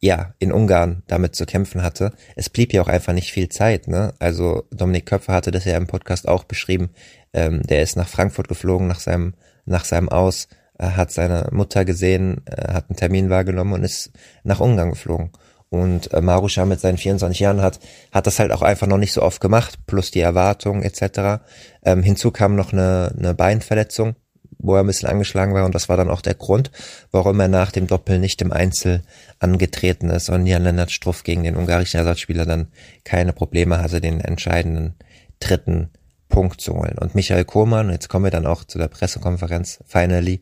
ja 0.00 0.34
in 0.38 0.52
Ungarn 0.52 1.02
damit 1.06 1.34
zu 1.34 1.46
kämpfen 1.46 1.82
hatte. 1.82 2.12
Es 2.36 2.48
blieb 2.48 2.72
ja 2.72 2.82
auch 2.82 2.88
einfach 2.88 3.12
nicht 3.12 3.32
viel 3.32 3.48
Zeit. 3.48 3.88
Ne? 3.88 4.14
Also 4.18 4.64
Dominik 4.70 5.06
Köpfer 5.06 5.32
hatte 5.32 5.50
das 5.50 5.64
ja 5.64 5.76
im 5.76 5.86
Podcast 5.86 6.28
auch 6.28 6.44
beschrieben. 6.44 6.90
Ähm, 7.32 7.62
der 7.62 7.82
ist 7.82 7.96
nach 7.96 8.08
Frankfurt 8.08 8.48
geflogen 8.48 8.86
nach 8.86 9.00
seinem 9.00 9.34
nach 9.68 9.84
seinem 9.84 10.08
Aus, 10.08 10.48
äh, 10.78 10.86
hat 10.86 11.12
seine 11.12 11.48
Mutter 11.52 11.84
gesehen, 11.84 12.42
äh, 12.46 12.72
hat 12.72 12.88
einen 12.88 12.96
Termin 12.96 13.30
wahrgenommen 13.30 13.74
und 13.74 13.84
ist 13.84 14.10
nach 14.44 14.60
Ungarn 14.60 14.90
geflogen. 14.90 15.30
Und 15.70 16.12
äh, 16.14 16.22
Marusha 16.22 16.64
mit 16.64 16.80
seinen 16.80 16.96
24 16.96 17.40
Jahren 17.40 17.60
hat, 17.60 17.78
hat 18.10 18.26
das 18.26 18.38
halt 18.38 18.52
auch 18.52 18.62
einfach 18.62 18.86
noch 18.86 18.96
nicht 18.96 19.12
so 19.12 19.22
oft 19.22 19.40
gemacht, 19.40 19.86
plus 19.86 20.10
die 20.10 20.20
Erwartungen 20.20 20.82
etc. 20.82 21.42
Ähm, 21.84 22.02
hinzu 22.02 22.30
kam 22.30 22.56
noch 22.56 22.72
eine, 22.72 23.14
eine 23.18 23.34
Beinverletzung, 23.34 24.16
wo 24.58 24.74
er 24.74 24.80
ein 24.80 24.86
bisschen 24.86 25.08
angeschlagen 25.08 25.54
war 25.54 25.64
und 25.64 25.74
das 25.74 25.88
war 25.88 25.96
dann 25.96 26.10
auch 26.10 26.20
der 26.20 26.34
Grund, 26.34 26.70
warum 27.10 27.38
er 27.40 27.48
nach 27.48 27.70
dem 27.70 27.86
Doppel 27.86 28.18
nicht 28.18 28.42
im 28.42 28.52
Einzel 28.52 29.02
angetreten 29.38 30.10
ist 30.10 30.28
und 30.28 30.46
Jan 30.46 30.64
Lennart 30.64 30.90
Struff 30.90 31.22
gegen 31.22 31.44
den 31.44 31.56
ungarischen 31.56 31.98
Ersatzspieler 31.98 32.44
dann 32.44 32.68
keine 33.04 33.32
Probleme 33.32 33.80
hatte, 33.80 34.00
den 34.00 34.20
entscheidenden 34.20 34.94
dritten 35.40 35.90
Punkt 36.28 36.60
zu 36.60 36.74
holen. 36.74 36.98
Und 36.98 37.14
Michael 37.14 37.44
Kohlmann, 37.44 37.90
jetzt 37.90 38.08
kommen 38.08 38.24
wir 38.24 38.30
dann 38.30 38.46
auch 38.46 38.64
zu 38.64 38.78
der 38.78 38.88
Pressekonferenz, 38.88 39.78
finally, 39.86 40.40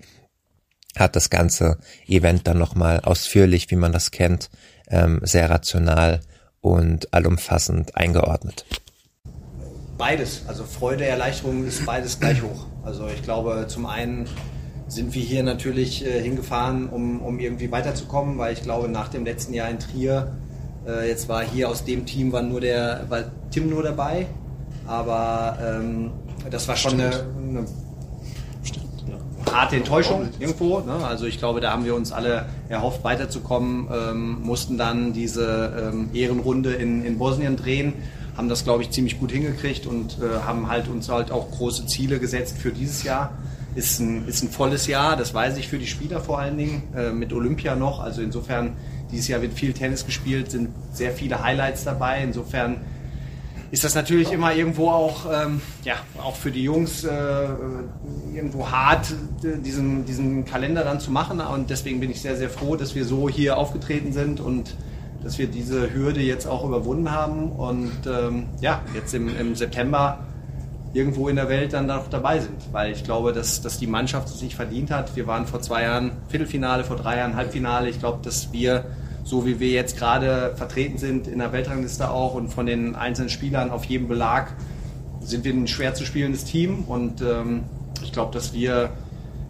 hat 0.96 1.14
das 1.14 1.30
ganze 1.30 1.78
Event 2.06 2.46
dann 2.46 2.58
nochmal 2.58 3.00
ausführlich, 3.00 3.70
wie 3.70 3.76
man 3.76 3.92
das 3.92 4.10
kennt, 4.10 4.50
ähm, 4.88 5.20
sehr 5.22 5.50
rational 5.50 6.20
und 6.60 7.12
allumfassend 7.12 7.96
eingeordnet. 7.96 8.64
Beides, 9.98 10.42
also 10.46 10.64
Freude, 10.64 11.06
Erleichterung 11.06 11.66
ist 11.66 11.86
beides 11.86 12.20
gleich 12.20 12.42
hoch. 12.42 12.66
Also 12.84 13.06
ich 13.08 13.22
glaube, 13.22 13.64
zum 13.68 13.86
einen 13.86 14.26
sind 14.88 15.14
wir 15.14 15.22
hier 15.22 15.42
natürlich 15.42 16.04
äh, 16.04 16.22
hingefahren, 16.22 16.88
um, 16.88 17.20
um 17.22 17.40
irgendwie 17.40 17.70
weiterzukommen, 17.72 18.38
weil 18.38 18.52
ich 18.52 18.62
glaube, 18.62 18.88
nach 18.88 19.08
dem 19.08 19.24
letzten 19.24 19.54
Jahr 19.54 19.68
in 19.70 19.78
Trier, 19.78 20.36
äh, 20.86 21.08
jetzt 21.08 21.28
war 21.28 21.42
hier 21.42 21.68
aus 21.68 21.84
dem 21.84 22.06
Team 22.06 22.30
war 22.32 22.42
nur 22.42 22.60
der, 22.60 23.06
war 23.08 23.24
Tim 23.50 23.70
nur 23.70 23.82
dabei, 23.82 24.26
aber 24.86 25.58
ähm, 25.60 26.10
das 26.50 26.68
war 26.68 26.76
schon 26.76 26.94
eine, 26.94 27.10
eine 27.10 27.66
harte 29.50 29.76
Enttäuschung 29.76 30.28
irgendwo. 30.38 30.80
Ne? 30.80 30.92
Also 31.04 31.26
ich 31.26 31.38
glaube, 31.38 31.60
da 31.60 31.72
haben 31.72 31.84
wir 31.84 31.94
uns 31.94 32.12
alle 32.12 32.46
erhofft, 32.68 33.02
weiterzukommen, 33.02 33.88
ähm, 33.92 34.42
mussten 34.42 34.76
dann 34.78 35.12
diese 35.12 35.90
ähm, 35.92 36.10
Ehrenrunde 36.12 36.74
in, 36.74 37.04
in 37.04 37.18
Bosnien 37.18 37.56
drehen, 37.56 37.94
haben 38.36 38.48
das, 38.48 38.64
glaube 38.64 38.82
ich, 38.82 38.90
ziemlich 38.90 39.18
gut 39.18 39.32
hingekriegt 39.32 39.86
und 39.86 40.18
äh, 40.20 40.40
haben 40.44 40.68
halt 40.68 40.88
uns 40.88 41.08
halt 41.08 41.30
auch 41.30 41.50
große 41.50 41.86
Ziele 41.86 42.18
gesetzt 42.18 42.58
für 42.58 42.70
dieses 42.70 43.02
Jahr. 43.02 43.32
Ist 43.74 44.00
ein, 44.00 44.26
ist 44.26 44.42
ein 44.42 44.50
volles 44.50 44.86
Jahr, 44.86 45.16
das 45.16 45.34
weiß 45.34 45.56
ich 45.58 45.68
für 45.68 45.78
die 45.78 45.86
Spieler 45.86 46.20
vor 46.20 46.38
allen 46.38 46.56
Dingen, 46.56 46.82
äh, 46.94 47.10
mit 47.10 47.32
Olympia 47.32 47.76
noch. 47.76 48.00
Also 48.00 48.22
insofern, 48.22 48.76
dieses 49.10 49.28
Jahr 49.28 49.42
wird 49.42 49.54
viel 49.54 49.72
Tennis 49.72 50.04
gespielt, 50.04 50.50
sind 50.50 50.70
sehr 50.92 51.12
viele 51.12 51.42
Highlights 51.42 51.84
dabei. 51.84 52.22
Insofern 52.22 52.78
ist 53.70 53.84
das 53.84 53.94
natürlich 53.94 54.32
immer 54.32 54.54
irgendwo 54.54 54.90
auch, 54.90 55.26
ähm, 55.32 55.60
ja, 55.84 55.96
auch 56.22 56.36
für 56.36 56.50
die 56.50 56.62
Jungs 56.62 57.04
äh, 57.04 57.10
irgendwo 58.34 58.70
hart, 58.70 59.12
diesen, 59.42 60.04
diesen 60.04 60.44
Kalender 60.44 60.84
dann 60.84 61.00
zu 61.00 61.10
machen. 61.10 61.40
Und 61.40 61.70
deswegen 61.70 62.00
bin 62.00 62.10
ich 62.10 62.20
sehr, 62.20 62.36
sehr 62.36 62.50
froh, 62.50 62.76
dass 62.76 62.94
wir 62.94 63.04
so 63.04 63.28
hier 63.28 63.56
aufgetreten 63.56 64.12
sind 64.12 64.40
und 64.40 64.76
dass 65.26 65.38
wir 65.38 65.48
diese 65.48 65.92
Hürde 65.92 66.20
jetzt 66.20 66.46
auch 66.46 66.64
überwunden 66.64 67.10
haben 67.10 67.50
und 67.50 67.90
ähm, 68.06 68.46
ja, 68.60 68.80
jetzt 68.94 69.12
im, 69.12 69.36
im 69.36 69.56
September 69.56 70.20
irgendwo 70.92 71.28
in 71.28 71.34
der 71.34 71.48
Welt 71.48 71.72
dann 71.72 71.86
noch 71.86 72.08
dabei 72.08 72.38
sind. 72.38 72.72
Weil 72.72 72.92
ich 72.92 73.02
glaube, 73.02 73.32
dass, 73.32 73.60
dass 73.60 73.76
die 73.78 73.88
Mannschaft 73.88 74.28
es 74.28 74.38
sich 74.38 74.54
verdient 74.54 74.92
hat. 74.92 75.16
Wir 75.16 75.26
waren 75.26 75.46
vor 75.46 75.60
zwei 75.60 75.82
Jahren 75.82 76.12
Viertelfinale, 76.28 76.84
vor 76.84 76.94
drei 76.94 77.18
Jahren 77.18 77.34
Halbfinale. 77.34 77.88
Ich 77.88 77.98
glaube, 77.98 78.20
dass 78.22 78.52
wir 78.52 78.84
so 79.24 79.44
wie 79.44 79.58
wir 79.58 79.70
jetzt 79.70 79.98
gerade 79.98 80.54
vertreten 80.54 80.98
sind 80.98 81.26
in 81.26 81.40
der 81.40 81.52
Weltrangliste 81.52 82.08
auch 82.08 82.34
und 82.34 82.50
von 82.50 82.64
den 82.64 82.94
einzelnen 82.94 83.28
Spielern 83.28 83.72
auf 83.72 83.84
jedem 83.84 84.06
Belag, 84.06 84.52
sind 85.18 85.44
wir 85.44 85.52
ein 85.52 85.66
schwer 85.66 85.94
zu 85.94 86.04
spielendes 86.06 86.44
Team 86.44 86.84
und 86.84 87.20
ähm, 87.20 87.64
ich 88.04 88.12
glaube, 88.12 88.32
dass 88.32 88.52
wir 88.52 88.90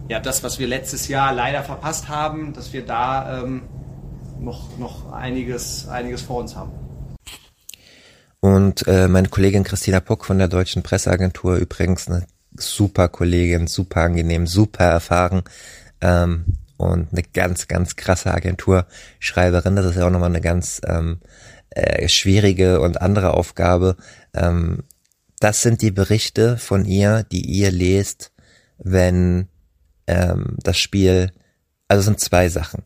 ja 0.08 0.18
das, 0.18 0.42
was 0.42 0.58
wir 0.58 0.66
letztes 0.66 1.08
Jahr 1.08 1.34
leider 1.34 1.62
verpasst 1.62 2.08
haben, 2.08 2.54
dass 2.54 2.72
wir 2.72 2.86
da 2.86 3.42
ähm, 3.42 3.64
noch, 4.40 4.78
noch 4.78 5.12
einiges, 5.12 5.88
einiges 5.88 6.22
vor 6.22 6.40
uns 6.40 6.56
haben. 6.56 6.72
Und 8.40 8.86
äh, 8.86 9.08
meine 9.08 9.28
Kollegin 9.28 9.64
Christina 9.64 10.00
Puck 10.00 10.24
von 10.24 10.38
der 10.38 10.48
Deutschen 10.48 10.82
Presseagentur, 10.82 11.56
übrigens 11.56 12.08
eine 12.08 12.26
super 12.56 13.08
Kollegin, 13.08 13.66
super 13.66 14.02
angenehm, 14.02 14.46
super 14.46 14.84
erfahren. 14.84 15.42
Ähm, 16.00 16.44
und 16.76 17.12
eine 17.12 17.22
ganz, 17.22 17.68
ganz 17.68 17.96
krasse 17.96 18.32
Agenturschreiberin. 18.32 19.76
Das 19.76 19.86
ist 19.86 19.96
ja 19.96 20.06
auch 20.06 20.10
nochmal 20.10 20.30
eine 20.30 20.40
ganz 20.40 20.80
ähm, 20.86 21.20
äh, 21.70 22.08
schwierige 22.08 22.80
und 22.80 23.00
andere 23.00 23.34
Aufgabe. 23.34 23.96
Ähm, 24.34 24.84
das 25.40 25.62
sind 25.62 25.82
die 25.82 25.90
Berichte 25.90 26.58
von 26.58 26.84
ihr, 26.84 27.24
die 27.24 27.42
ihr 27.42 27.70
lest, 27.70 28.32
wenn 28.78 29.48
ähm, 30.06 30.56
das 30.62 30.78
Spiel, 30.78 31.32
also 31.88 32.02
sind 32.02 32.20
zwei 32.20 32.48
Sachen. 32.48 32.84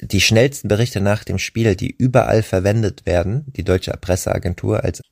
Die 0.00 0.20
schnellsten 0.20 0.68
Berichte 0.68 1.00
nach 1.00 1.24
dem 1.24 1.38
Spiel, 1.38 1.74
die 1.74 1.90
überall 1.90 2.42
verwendet 2.42 3.04
werden, 3.04 3.44
die 3.48 3.64
deutsche 3.64 3.92
Presseagentur 3.92 4.84
als 4.84 5.02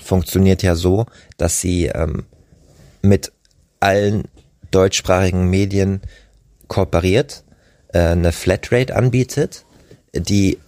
funktioniert 0.00 0.62
ja 0.62 0.74
so, 0.74 1.06
dass 1.36 1.60
sie 1.60 1.86
ähm, 1.86 2.24
mit 3.02 3.32
allen 3.80 4.24
deutschsprachigen 4.70 5.48
Medien 5.50 6.00
kooperiert, 6.68 7.44
äh, 7.92 7.98
eine 7.98 8.32
Flatrate 8.32 8.94
anbietet, 8.94 9.64
die 10.14 10.58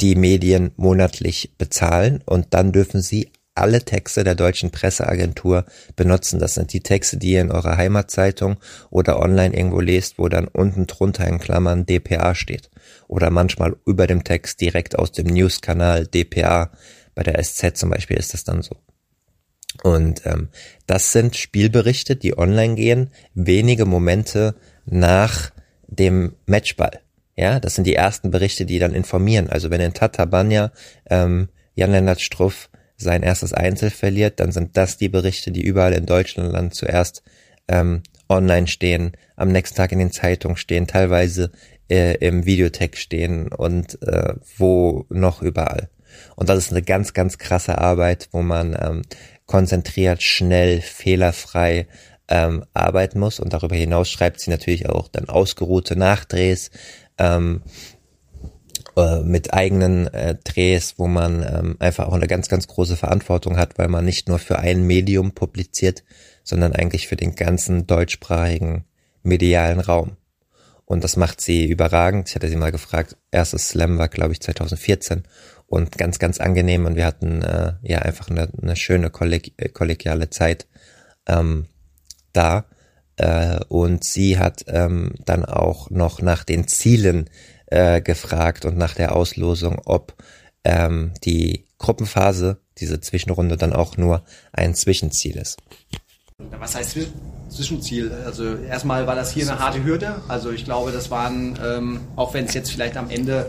die 0.00 0.14
Medien 0.14 0.72
monatlich 0.76 1.52
bezahlen 1.58 2.22
und 2.26 2.48
dann 2.50 2.72
dürfen 2.72 3.00
sie 3.00 3.30
alle 3.56 3.84
Texte 3.84 4.24
der 4.24 4.34
deutschen 4.34 4.70
Presseagentur 4.70 5.64
benutzen. 5.96 6.38
Das 6.38 6.54
sind 6.54 6.72
die 6.72 6.80
Texte, 6.82 7.16
die 7.16 7.32
ihr 7.32 7.40
in 7.40 7.50
eurer 7.50 7.76
Heimatzeitung 7.76 8.56
oder 8.90 9.18
online 9.20 9.56
irgendwo 9.56 9.80
lest, 9.80 10.18
wo 10.18 10.28
dann 10.28 10.48
unten 10.48 10.86
drunter 10.86 11.26
in 11.26 11.38
Klammern 11.38 11.86
DPA 11.86 12.34
steht. 12.34 12.70
Oder 13.08 13.30
manchmal 13.30 13.76
über 13.86 14.06
dem 14.06 14.24
Text 14.24 14.60
direkt 14.60 14.98
aus 14.98 15.12
dem 15.12 15.26
News-Kanal 15.26 16.06
DPA. 16.06 16.70
Bei 17.14 17.22
der 17.22 17.42
SZ 17.42 17.76
zum 17.76 17.90
Beispiel 17.90 18.16
ist 18.16 18.34
das 18.34 18.44
dann 18.44 18.62
so. 18.62 18.76
Und 19.82 20.24
ähm, 20.24 20.48
das 20.86 21.12
sind 21.12 21.36
Spielberichte, 21.36 22.16
die 22.16 22.38
online 22.38 22.74
gehen, 22.74 23.10
wenige 23.34 23.84
Momente 23.84 24.54
nach 24.84 25.50
dem 25.86 26.34
Matchball. 26.46 27.00
Ja, 27.36 27.60
das 27.60 27.74
sind 27.74 27.86
die 27.86 27.94
ersten 27.94 28.30
Berichte, 28.30 28.64
die 28.64 28.78
dann 28.78 28.94
informieren. 28.94 29.50
Also 29.50 29.70
wenn 29.70 29.80
in 29.80 29.92
Tatabanya 29.92 30.72
ähm, 31.10 31.48
Jan-Lennart 31.74 32.20
Struff 32.20 32.70
sein 32.96 33.22
erstes 33.22 33.52
Einzel 33.52 33.90
verliert, 33.90 34.40
dann 34.40 34.52
sind 34.52 34.76
das 34.76 34.96
die 34.96 35.08
Berichte, 35.08 35.50
die 35.52 35.62
überall 35.62 35.92
in 35.92 36.06
Deutschland 36.06 36.74
zuerst 36.74 37.22
ähm, 37.68 38.02
online 38.28 38.66
stehen, 38.66 39.12
am 39.36 39.48
nächsten 39.48 39.76
Tag 39.76 39.92
in 39.92 39.98
den 39.98 40.12
Zeitungen 40.12 40.56
stehen, 40.56 40.86
teilweise 40.86 41.50
äh, 41.90 42.16
im 42.18 42.46
Videotext 42.46 43.00
stehen 43.00 43.48
und 43.48 44.00
äh, 44.02 44.34
wo 44.56 45.04
noch 45.08 45.42
überall. 45.42 45.88
Und 46.34 46.48
das 46.48 46.58
ist 46.58 46.70
eine 46.70 46.82
ganz, 46.82 47.12
ganz 47.12 47.38
krasse 47.38 47.78
Arbeit, 47.78 48.28
wo 48.32 48.42
man 48.42 48.76
ähm, 48.80 49.02
konzentriert, 49.46 50.22
schnell, 50.22 50.80
fehlerfrei 50.80 51.86
ähm, 52.28 52.64
arbeiten 52.74 53.20
muss. 53.20 53.38
Und 53.38 53.52
darüber 53.52 53.76
hinaus 53.76 54.10
schreibt 54.10 54.40
sie 54.40 54.50
natürlich 54.50 54.88
auch 54.88 55.08
dann 55.08 55.28
ausgeruhte 55.28 55.96
Nachdrehs 55.96 56.70
ähm, 57.18 57.62
äh, 58.96 59.20
mit 59.20 59.52
eigenen 59.52 60.06
äh, 60.08 60.36
Drehs, 60.42 60.94
wo 60.98 61.06
man 61.06 61.42
ähm, 61.42 61.76
einfach 61.78 62.08
auch 62.08 62.14
eine 62.14 62.26
ganz, 62.26 62.48
ganz 62.48 62.66
große 62.66 62.96
Verantwortung 62.96 63.56
hat, 63.56 63.78
weil 63.78 63.88
man 63.88 64.04
nicht 64.04 64.28
nur 64.28 64.38
für 64.38 64.58
ein 64.58 64.82
Medium 64.82 65.32
publiziert, 65.32 66.02
sondern 66.44 66.72
eigentlich 66.72 67.06
für 67.08 67.16
den 67.16 67.34
ganzen 67.34 67.86
deutschsprachigen 67.86 68.84
medialen 69.22 69.80
Raum. 69.80 70.16
Und 70.86 71.02
das 71.02 71.16
macht 71.16 71.40
sie 71.40 71.66
überragend. 71.66 72.28
Ich 72.28 72.36
hatte 72.36 72.48
sie 72.48 72.56
mal 72.56 72.72
gefragt, 72.72 73.16
erstes 73.32 73.68
Slam 73.68 73.98
war, 73.98 74.08
glaube 74.08 74.32
ich, 74.32 74.40
2014 74.40 75.24
und 75.66 75.98
ganz, 75.98 76.18
ganz 76.18 76.38
angenehm 76.38 76.86
und 76.86 76.94
wir 76.94 77.06
hatten 77.06 77.42
äh, 77.42 77.74
ja 77.82 77.98
einfach 77.98 78.30
eine, 78.30 78.48
eine 78.62 78.76
schöne 78.76 79.10
kolleg 79.10 79.52
äh, 79.56 79.68
kollegiale 79.68 80.30
Zeit 80.30 80.68
ähm, 81.26 81.66
da. 82.32 82.66
Äh, 83.16 83.58
und 83.68 84.04
sie 84.04 84.38
hat 84.38 84.64
ähm, 84.68 85.14
dann 85.24 85.44
auch 85.44 85.90
noch 85.90 86.22
nach 86.22 86.44
den 86.44 86.68
Zielen 86.68 87.28
äh, 87.66 88.00
gefragt 88.00 88.64
und 88.64 88.76
nach 88.76 88.94
der 88.94 89.14
Auslosung, 89.14 89.80
ob 89.84 90.14
ähm, 90.64 91.12
die 91.24 91.66
Gruppenphase, 91.78 92.60
diese 92.78 93.00
Zwischenrunde 93.00 93.56
dann 93.56 93.72
auch 93.72 93.96
nur 93.96 94.22
ein 94.52 94.74
Zwischenziel 94.74 95.36
ist. 95.36 95.58
Was 96.58 96.74
heißt 96.74 96.98
Zwischenziel? 97.48 98.12
Also 98.24 98.56
erstmal 98.56 99.06
war 99.06 99.14
das 99.14 99.32
hier 99.32 99.48
eine 99.48 99.58
harte 99.58 99.84
Hürde. 99.84 100.16
Also 100.28 100.50
ich 100.50 100.64
glaube, 100.64 100.92
das 100.92 101.10
waren, 101.10 101.58
ähm, 101.64 102.00
auch 102.16 102.34
wenn 102.34 102.44
es 102.44 102.54
jetzt 102.54 102.70
vielleicht 102.70 102.96
am 102.96 103.08
Ende 103.08 103.46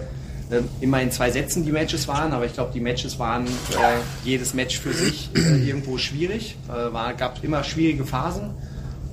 äh, 0.50 0.62
immer 0.80 1.02
in 1.02 1.12
zwei 1.12 1.30
Sätzen 1.32 1.65
die 1.65 1.72
Matches 1.72 2.08
waren, 2.08 2.32
aber 2.32 2.46
ich 2.46 2.54
glaube, 2.54 2.72
die 2.74 2.80
Matches 2.80 3.20
waren 3.20 3.46
äh, 3.46 3.98
jedes 4.24 4.54
Match 4.54 4.80
für 4.80 4.94
sich 4.94 5.30
äh, 5.36 5.68
irgendwo 5.68 5.98
schwierig. 5.98 6.56
Äh, 6.70 7.18
gab 7.18 7.44
immer 7.44 7.63
schwierige 7.63 8.06
Phasen 8.06 8.52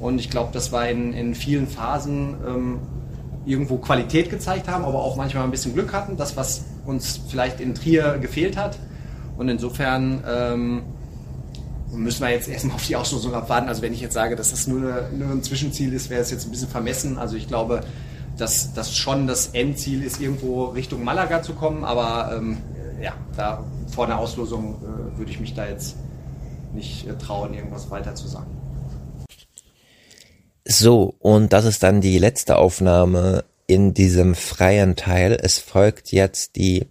und 0.00 0.18
ich 0.20 0.30
glaube, 0.30 0.50
das 0.52 0.70
war 0.70 0.88
in, 0.88 1.12
in 1.12 1.34
vielen 1.34 1.66
Phasen 1.66 2.36
ähm, 2.46 2.78
irgendwo 3.46 3.76
Qualität 3.76 4.30
gezeigt 4.30 4.68
haben, 4.68 4.84
aber 4.84 4.98
auch 4.98 5.16
manchmal 5.16 5.44
ein 5.44 5.50
bisschen 5.50 5.74
Glück 5.74 5.92
hatten, 5.92 6.16
das, 6.16 6.36
was 6.36 6.64
uns 6.86 7.20
vielleicht 7.28 7.60
in 7.60 7.74
Trier 7.74 8.18
gefehlt 8.18 8.56
hat. 8.56 8.78
Und 9.36 9.48
insofern 9.48 10.22
ähm, 10.26 10.82
müssen 11.92 12.22
wir 12.22 12.30
jetzt 12.30 12.48
erstmal 12.48 12.74
auf 12.76 12.86
die 12.86 12.96
Auslosung 12.96 13.34
abwarten. 13.34 13.68
Also 13.68 13.82
wenn 13.82 13.92
ich 13.92 14.00
jetzt 14.00 14.14
sage, 14.14 14.36
dass 14.36 14.50
das 14.50 14.66
nur, 14.66 15.08
nur 15.16 15.30
ein 15.30 15.42
Zwischenziel 15.42 15.92
ist, 15.92 16.10
wäre 16.10 16.22
es 16.22 16.30
jetzt 16.30 16.46
ein 16.46 16.50
bisschen 16.50 16.68
vermessen. 16.68 17.18
Also 17.18 17.36
ich 17.36 17.48
glaube, 17.48 17.82
dass 18.36 18.72
das 18.72 18.96
schon 18.96 19.26
das 19.26 19.48
Endziel 19.48 20.02
ist, 20.02 20.20
irgendwo 20.20 20.66
Richtung 20.66 21.04
Malaga 21.04 21.42
zu 21.42 21.54
kommen, 21.54 21.84
aber 21.84 22.36
ähm, 22.36 22.58
ja, 23.00 23.12
da 23.36 23.62
vor 23.92 24.06
der 24.06 24.18
Auslosung 24.18 24.76
äh, 24.82 25.18
würde 25.18 25.30
ich 25.30 25.38
mich 25.38 25.54
da 25.54 25.66
jetzt 25.66 25.96
nicht 26.72 27.06
äh, 27.06 27.16
trauen, 27.16 27.54
irgendwas 27.54 27.90
weiter 27.90 28.14
zu 28.14 28.26
sagen. 28.26 28.50
So, 30.64 31.14
und 31.18 31.52
das 31.52 31.66
ist 31.66 31.82
dann 31.82 32.00
die 32.00 32.18
letzte 32.18 32.56
Aufnahme 32.56 33.44
in 33.66 33.92
diesem 33.92 34.34
freien 34.34 34.96
Teil. 34.96 35.38
Es 35.40 35.58
folgt 35.58 36.10
jetzt 36.12 36.56
die 36.56 36.86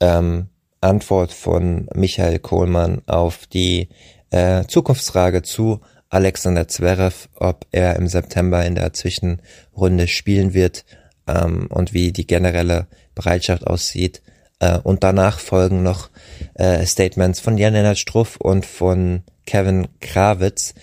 ähm, 0.00 0.48
Antwort 0.80 1.32
von 1.32 1.88
Michael 1.94 2.38
Kohlmann 2.38 3.02
auf 3.06 3.46
die 3.46 3.88
äh, 4.30 4.64
Zukunftsfrage 4.66 5.42
zu 5.42 5.80
Alexander 6.08 6.66
Zverev, 6.66 7.28
ob 7.36 7.66
er 7.70 7.96
im 7.96 8.08
September 8.08 8.64
in 8.64 8.74
der 8.74 8.92
Zwischenrunde 8.92 10.08
spielen 10.08 10.54
wird 10.54 10.84
ähm, 11.26 11.68
und 11.70 11.92
wie 11.92 12.12
die 12.12 12.26
generelle 12.26 12.86
Bereitschaft 13.14 13.66
aussieht. 13.66 14.22
Äh, 14.60 14.78
und 14.78 15.04
danach 15.04 15.38
folgen 15.38 15.82
noch 15.82 16.08
äh, 16.54 16.86
Statements 16.86 17.40
von 17.40 17.58
Jan-Lennart 17.58 17.98
Struff 17.98 18.36
und 18.36 18.64
von 18.64 19.22
Kevin 19.46 19.88
Krawitz, 20.00 20.74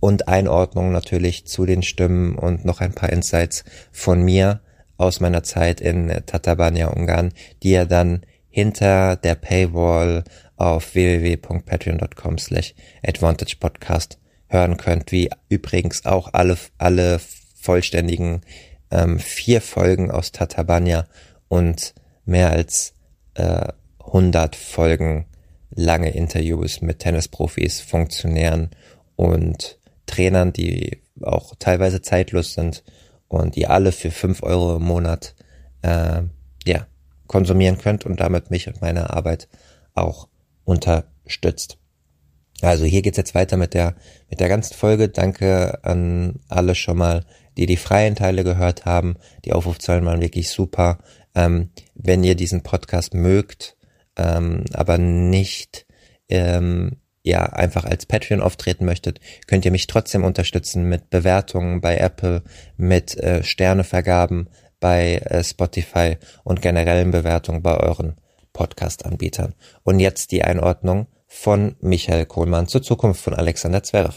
und 0.00 0.28
Einordnung 0.28 0.92
natürlich 0.92 1.46
zu 1.46 1.66
den 1.66 1.82
Stimmen 1.82 2.36
und 2.36 2.64
noch 2.64 2.80
ein 2.80 2.92
paar 2.92 3.10
Insights 3.10 3.64
von 3.92 4.22
mir 4.22 4.60
aus 4.96 5.20
meiner 5.20 5.42
Zeit 5.42 5.80
in 5.80 6.08
Tatabania, 6.26 6.88
Ungarn, 6.88 7.32
die 7.62 7.70
ihr 7.70 7.86
dann 7.86 8.22
hinter 8.48 9.16
der 9.16 9.34
Paywall 9.34 10.24
auf 10.56 10.94
www.patreon.com 10.94 12.38
slash 12.38 12.74
Advantage 13.04 13.56
Podcast 13.60 14.18
hören 14.48 14.76
könnt, 14.76 15.12
wie 15.12 15.30
übrigens 15.48 16.04
auch 16.04 16.32
alle, 16.32 16.56
alle 16.78 17.20
vollständigen 17.54 18.40
ähm, 18.90 19.18
vier 19.18 19.60
Folgen 19.60 20.10
aus 20.10 20.32
Tatabania 20.32 21.06
und 21.48 21.94
mehr 22.24 22.50
als 22.50 22.94
äh, 23.34 23.68
100 24.00 24.56
Folgen 24.56 25.26
lange 25.70 26.10
Interviews 26.10 26.80
mit 26.80 27.00
Tennisprofis, 27.00 27.80
Funktionären 27.80 28.70
und 29.16 29.77
Trainern, 30.08 30.52
die 30.52 31.02
auch 31.22 31.54
teilweise 31.58 32.02
zeitlos 32.02 32.54
sind 32.54 32.82
und 33.28 33.54
die 33.54 33.66
alle 33.66 33.92
für 33.92 34.10
fünf 34.10 34.42
Euro 34.42 34.76
im 34.76 34.84
Monat 34.84 35.34
äh, 35.82 36.22
ja, 36.66 36.86
konsumieren 37.26 37.78
könnt 37.78 38.04
und 38.04 38.20
damit 38.20 38.50
mich 38.50 38.66
und 38.66 38.80
meine 38.80 39.10
Arbeit 39.10 39.48
auch 39.94 40.28
unterstützt. 40.64 41.78
Also 42.60 42.84
hier 42.84 43.02
geht's 43.02 43.18
jetzt 43.18 43.34
weiter 43.34 43.56
mit 43.56 43.74
der 43.74 43.94
mit 44.28 44.40
der 44.40 44.48
ganzen 44.48 44.74
Folge. 44.74 45.08
Danke 45.08 45.84
an 45.84 46.40
alle 46.48 46.74
schon 46.74 46.98
mal, 46.98 47.24
die 47.56 47.66
die 47.66 47.76
freien 47.76 48.16
Teile 48.16 48.42
gehört 48.42 48.84
haben. 48.84 49.16
Die 49.44 49.52
Aufrufzahlen 49.52 50.04
waren 50.04 50.20
wirklich 50.20 50.50
super. 50.50 50.98
Ähm, 51.34 51.70
wenn 51.94 52.24
ihr 52.24 52.34
diesen 52.34 52.62
Podcast 52.62 53.14
mögt, 53.14 53.76
ähm, 54.16 54.64
aber 54.72 54.98
nicht 54.98 55.86
ähm, 56.28 56.96
ja 57.28 57.44
einfach 57.44 57.84
als 57.84 58.06
Patreon 58.06 58.40
auftreten 58.40 58.84
möchtet, 58.84 59.20
könnt 59.46 59.64
ihr 59.64 59.70
mich 59.70 59.86
trotzdem 59.86 60.24
unterstützen 60.24 60.84
mit 60.84 61.10
Bewertungen 61.10 61.80
bei 61.80 61.96
Apple, 61.96 62.42
mit 62.76 63.16
äh, 63.18 63.42
Sternevergaben 63.42 64.48
bei 64.80 65.16
äh, 65.16 65.42
Spotify 65.42 66.16
und 66.44 66.62
generellen 66.62 67.10
Bewertungen 67.10 67.62
bei 67.62 67.76
euren 67.76 68.16
Podcast-Anbietern. 68.52 69.54
Und 69.84 70.00
jetzt 70.00 70.32
die 70.32 70.42
Einordnung 70.42 71.06
von 71.26 71.76
Michael 71.80 72.26
Kohlmann 72.26 72.68
zur 72.68 72.82
Zukunft 72.82 73.22
von 73.22 73.34
Alexander 73.34 73.82
Zverev. 73.82 74.16